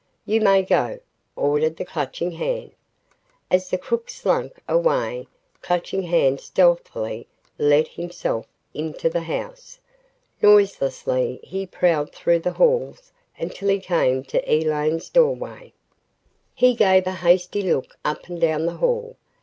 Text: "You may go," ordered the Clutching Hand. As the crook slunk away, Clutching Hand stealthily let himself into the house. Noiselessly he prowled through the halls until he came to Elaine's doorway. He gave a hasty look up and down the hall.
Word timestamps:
"You 0.25 0.41
may 0.41 0.63
go," 0.63 0.99
ordered 1.35 1.77
the 1.77 1.85
Clutching 1.85 2.31
Hand. 2.31 2.71
As 3.51 3.69
the 3.69 3.77
crook 3.77 4.09
slunk 4.09 4.57
away, 4.67 5.27
Clutching 5.61 6.01
Hand 6.01 6.39
stealthily 6.41 7.27
let 7.59 7.87
himself 7.87 8.47
into 8.73 9.11
the 9.11 9.19
house. 9.21 9.79
Noiselessly 10.41 11.39
he 11.43 11.67
prowled 11.67 12.13
through 12.13 12.39
the 12.39 12.53
halls 12.53 13.11
until 13.37 13.69
he 13.69 13.79
came 13.79 14.23
to 14.23 14.41
Elaine's 14.51 15.07
doorway. 15.07 15.71
He 16.55 16.73
gave 16.73 17.05
a 17.05 17.11
hasty 17.21 17.61
look 17.61 17.95
up 18.03 18.27
and 18.27 18.41
down 18.41 18.65
the 18.65 18.77
hall. 18.77 19.17